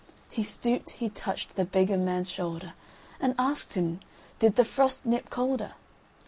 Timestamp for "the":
1.55-1.63, 4.55-4.65